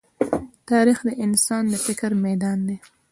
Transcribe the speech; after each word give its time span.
تاریخ 0.69 0.99
د 1.07 1.09
انسان 1.25 1.63
د 1.71 1.73
فکر 1.85 2.11
ميدان 2.25 2.59
دی. 2.67 2.77